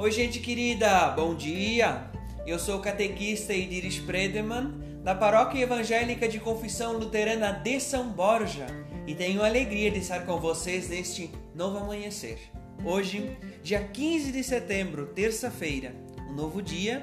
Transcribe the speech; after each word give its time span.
Oi, 0.00 0.10
gente 0.10 0.40
querida, 0.40 1.10
bom 1.10 1.34
dia! 1.34 2.10
Eu 2.46 2.58
sou 2.58 2.78
o 2.78 2.80
catequista 2.80 3.52
Idiris 3.52 3.98
Predeman, 3.98 4.72
da 5.04 5.14
Paróquia 5.14 5.60
Evangélica 5.60 6.26
de 6.26 6.40
Confissão 6.40 6.94
Luterana 6.94 7.52
de 7.52 7.78
São 7.78 8.08
Borja, 8.08 8.66
e 9.06 9.14
tenho 9.14 9.42
a 9.42 9.46
alegria 9.46 9.90
de 9.90 9.98
estar 9.98 10.24
com 10.24 10.40
vocês 10.40 10.88
neste 10.88 11.30
novo 11.54 11.76
amanhecer. 11.76 12.38
Hoje, 12.82 13.36
dia 13.62 13.84
15 13.84 14.32
de 14.32 14.42
setembro, 14.42 15.08
terça-feira, 15.08 15.94
um 16.30 16.32
novo 16.32 16.62
dia 16.62 17.02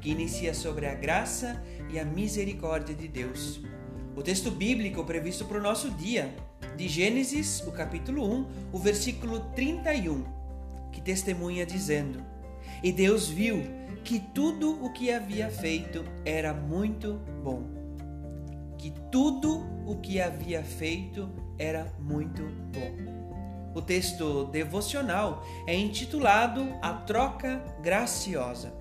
que 0.00 0.10
inicia 0.10 0.54
sobre 0.54 0.86
a 0.86 0.94
graça 0.94 1.60
e 1.90 1.98
a 1.98 2.04
misericórdia 2.04 2.94
de 2.94 3.08
Deus. 3.08 3.60
O 4.14 4.22
texto 4.22 4.52
bíblico 4.52 5.02
previsto 5.02 5.44
para 5.46 5.58
o 5.58 5.62
nosso 5.62 5.90
dia, 5.90 6.32
de 6.76 6.86
Gênesis, 6.86 7.60
o 7.66 7.72
capítulo 7.72 8.24
1, 8.24 8.46
o 8.72 8.78
versículo 8.78 9.40
31, 9.56 10.22
que 10.92 11.00
testemunha 11.00 11.66
dizendo: 11.66 12.35
E 12.82 12.92
Deus 12.92 13.28
viu 13.28 13.62
que 14.04 14.20
tudo 14.20 14.84
o 14.84 14.92
que 14.92 15.10
havia 15.10 15.50
feito 15.50 16.04
era 16.24 16.54
muito 16.54 17.14
bom. 17.42 17.62
Que 18.78 18.92
tudo 19.10 19.64
o 19.86 19.96
que 19.96 20.20
havia 20.20 20.62
feito 20.62 21.28
era 21.58 21.92
muito 21.98 22.42
bom. 22.72 23.16
O 23.74 23.82
texto 23.82 24.44
devocional 24.44 25.44
é 25.66 25.74
intitulado 25.74 26.66
A 26.80 26.92
Troca 26.92 27.62
Graciosa. 27.82 28.72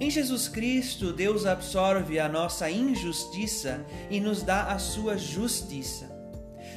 Em 0.00 0.10
Jesus 0.10 0.48
Cristo, 0.48 1.12
Deus 1.12 1.46
absorve 1.46 2.18
a 2.18 2.28
nossa 2.28 2.68
injustiça 2.68 3.86
e 4.10 4.18
nos 4.18 4.42
dá 4.42 4.64
a 4.64 4.78
sua 4.78 5.16
justiça. 5.16 6.10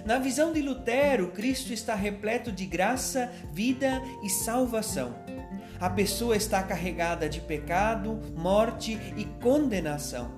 Na 0.06 0.20
visão 0.20 0.54
de 0.54 0.62
Lutero, 0.62 1.32
Cristo 1.32 1.74
está 1.74 1.96
repleto 1.96 2.52
de 2.52 2.68
graça, 2.68 3.32
vida 3.52 4.00
e 4.24 4.30
salvação. 4.30 5.16
A 5.80 5.90
pessoa 5.90 6.36
está 6.38 6.64
carregada 6.64 7.28
de 7.28 7.42
pecado, 7.42 8.20
morte 8.36 9.00
e 9.18 9.26
condenação. 9.42 10.32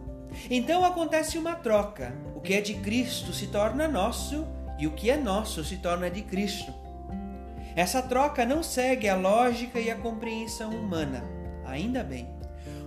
Então 0.50 0.84
acontece 0.84 1.38
uma 1.38 1.56
troca. 1.56 2.14
O 2.36 2.42
que 2.42 2.54
é 2.54 2.62
de 2.62 2.76
Cristo 2.76 3.34
se 3.34 3.48
torna 3.48 3.88
nosso 3.88 4.48
e 4.80 4.88
o 4.88 4.92
que 4.92 5.10
é 5.10 5.18
nosso 5.18 5.64
se 5.64 5.78
torna 5.78 6.10
de 6.10 6.22
Cristo. 6.22 6.74
Essa 7.76 8.02
troca 8.02 8.46
não 8.46 8.64
segue 8.64 9.08
a 9.08 9.16
lógica 9.16 9.80
e 9.80 9.92
a 9.92 9.96
compreensão 9.96 10.72
humana, 10.72 11.24
ainda 11.66 12.04
bem. 12.04 12.28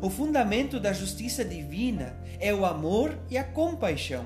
O 0.03 0.11
fundamento 0.11 0.81
da 0.81 0.93
justiça 0.93 1.45
divina 1.45 2.17
é 2.41 2.53
o 2.53 2.65
amor 2.65 3.17
e 3.31 3.39
a 3.39 3.45
compaixão. 3.45 4.25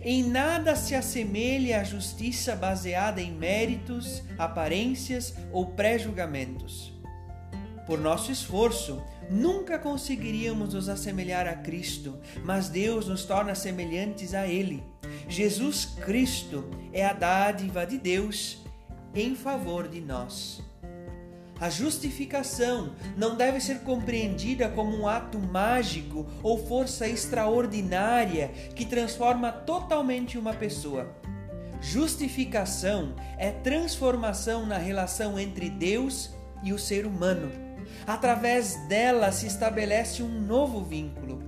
Em 0.00 0.22
nada 0.22 0.76
se 0.76 0.94
assemelha 0.94 1.80
à 1.80 1.84
justiça 1.84 2.54
baseada 2.54 3.20
em 3.20 3.32
méritos, 3.32 4.22
aparências 4.38 5.34
ou 5.50 5.66
pré-julgamentos. 5.66 6.92
Por 7.86 7.98
nosso 7.98 8.30
esforço, 8.30 9.02
nunca 9.28 9.78
conseguiríamos 9.78 10.74
nos 10.74 10.88
assemelhar 10.88 11.46
a 11.46 11.54
Cristo, 11.54 12.18
mas 12.44 12.68
Deus 12.68 13.08
nos 13.08 13.24
torna 13.24 13.54
semelhantes 13.54 14.34
a 14.34 14.46
Ele. 14.46 14.82
Jesus 15.28 15.84
Cristo 15.84 16.64
é 16.92 17.04
a 17.04 17.12
dádiva 17.12 17.84
de 17.84 17.98
Deus 17.98 18.58
em 19.14 19.34
favor 19.34 19.88
de 19.88 20.00
nós. 20.00 20.62
A 21.60 21.70
justificação 21.70 22.92
não 23.16 23.36
deve 23.36 23.60
ser 23.60 23.80
compreendida 23.80 24.68
como 24.68 24.96
um 24.96 25.06
ato 25.06 25.38
mágico 25.38 26.26
ou 26.42 26.58
força 26.66 27.06
extraordinária 27.06 28.48
que 28.74 28.84
transforma 28.84 29.52
totalmente 29.52 30.36
uma 30.36 30.52
pessoa. 30.54 31.14
Justificação 31.80 33.14
é 33.38 33.52
transformação 33.52 34.66
na 34.66 34.76
relação 34.76 35.38
entre 35.38 35.70
Deus 35.70 36.30
e 36.64 36.72
o 36.72 36.78
ser 36.78 37.06
humano. 37.06 37.71
Através 38.06 38.76
dela 38.88 39.32
se 39.32 39.46
estabelece 39.46 40.22
um 40.22 40.40
novo 40.40 40.82
vínculo. 40.82 41.42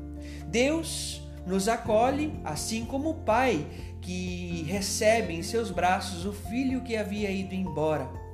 Deus 0.46 1.22
nos 1.46 1.68
acolhe, 1.68 2.32
assim 2.44 2.84
como 2.84 3.10
o 3.10 3.14
Pai 3.14 3.66
que 4.00 4.64
recebe 4.68 5.34
em 5.34 5.42
seus 5.42 5.70
braços 5.70 6.26
o 6.26 6.32
filho 6.32 6.82
que 6.82 6.96
havia 6.96 7.30
ido 7.30 7.54
embora 7.54 8.24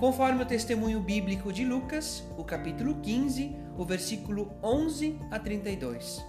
conforme 0.00 0.42
o 0.42 0.46
testemunho 0.46 0.98
bíblico 0.98 1.52
de 1.52 1.62
Lucas, 1.62 2.24
o 2.38 2.42
capítulo 2.42 2.96
15, 3.02 3.54
o 3.76 3.84
versículo 3.84 4.50
11 4.62 5.18
a 5.30 5.38
32. 5.38 6.24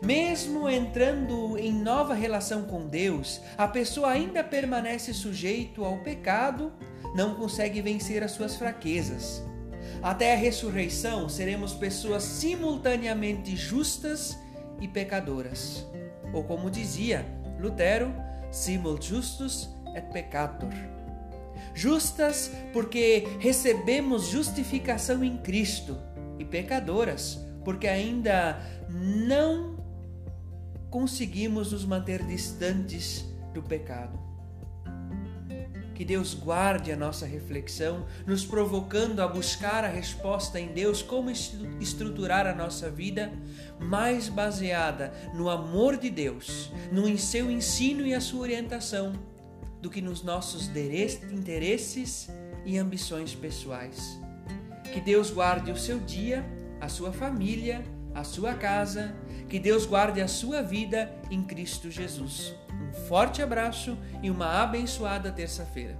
Mesmo 0.00 0.66
entrando 0.68 1.58
em 1.58 1.72
nova 1.74 2.14
relação 2.14 2.62
com 2.62 2.86
Deus, 2.86 3.40
a 3.58 3.68
pessoa 3.68 4.10
ainda 4.10 4.42
permanece 4.42 5.12
sujeito 5.12 5.84
ao 5.84 5.98
pecado, 5.98 6.72
não 7.14 7.34
consegue 7.34 7.82
vencer 7.82 8.22
as 8.22 8.30
suas 8.32 8.56
fraquezas. 8.56 9.44
Até 10.02 10.34
a 10.34 10.36
ressurreição, 10.36 11.28
seremos 11.28 11.72
pessoas 11.72 12.22
simultaneamente 12.22 13.56
justas 13.56 14.38
e 14.80 14.88
pecadoras. 14.88 15.86
Ou 16.32 16.44
como 16.44 16.70
dizia 16.70 17.24
Lutero, 17.58 18.12
simul 18.50 19.00
justus 19.00 19.68
et 19.94 20.12
peccator 20.12 20.72
justas 21.74 22.50
porque 22.72 23.26
recebemos 23.40 24.28
justificação 24.28 25.24
em 25.24 25.36
Cristo, 25.38 25.98
e 26.38 26.44
pecadoras 26.44 27.40
porque 27.64 27.88
ainda 27.88 28.60
não 28.88 29.76
conseguimos 30.90 31.72
nos 31.72 31.84
manter 31.84 32.22
distantes 32.24 33.24
do 33.52 33.62
pecado. 33.62 34.18
Que 35.94 36.04
Deus 36.04 36.34
guarde 36.34 36.90
a 36.90 36.96
nossa 36.96 37.24
reflexão, 37.24 38.04
nos 38.26 38.44
provocando 38.44 39.20
a 39.20 39.28
buscar 39.28 39.84
a 39.84 39.88
resposta 39.88 40.58
em 40.58 40.68
Deus, 40.68 41.02
como 41.02 41.30
estruturar 41.80 42.46
a 42.46 42.54
nossa 42.54 42.90
vida 42.90 43.32
mais 43.78 44.28
baseada 44.28 45.12
no 45.34 45.48
amor 45.48 45.96
de 45.96 46.10
Deus, 46.10 46.72
no 46.90 47.16
seu 47.16 47.50
ensino 47.50 48.04
e 48.04 48.12
a 48.12 48.20
sua 48.20 48.40
orientação 48.40 49.12
do 49.80 49.88
que 49.88 50.00
nos 50.00 50.22
nossos 50.22 50.68
interesses 51.30 52.28
e 52.64 52.76
ambições 52.76 53.34
pessoais. 53.34 54.18
Que 54.92 55.00
Deus 55.00 55.30
guarde 55.30 55.70
o 55.70 55.76
seu 55.76 56.00
dia, 56.00 56.44
a 56.80 56.88
sua 56.88 57.12
família, 57.12 57.84
a 58.14 58.24
sua 58.24 58.54
casa, 58.54 59.14
que 59.48 59.58
Deus 59.58 59.86
guarde 59.86 60.20
a 60.20 60.28
sua 60.28 60.62
vida 60.62 61.12
em 61.30 61.42
Cristo 61.42 61.90
Jesus. 61.90 62.54
Forte 63.08 63.42
abraço 63.42 63.98
e 64.22 64.30
uma 64.30 64.62
abençoada 64.62 65.30
terça-feira. 65.30 65.96